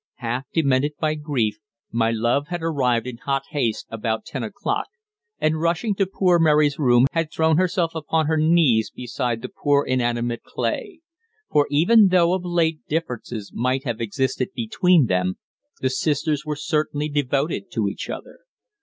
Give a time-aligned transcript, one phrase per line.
[0.15, 1.59] Half demented by grief,
[1.91, 4.87] my love had arrived in hot haste about ten o'clock,
[5.37, 9.85] and, rushing to poor Mary's room, had thrown herself upon her knees beside the poor
[9.85, 11.01] inanimate clay;
[11.51, 15.37] for, even though of late differences might have existed between them,
[15.81, 18.39] the sisters were certainly devoted to each other.